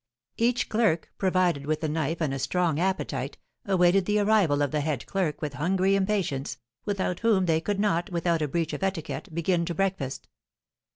[0.37, 4.81] Each clerk, provided with a knife and a strong appetite, awaited the arrival of the
[4.81, 9.29] head clerk with hungry impatience, without whom they could not, without a breach of etiquette,
[9.31, 10.27] begin to breakfast.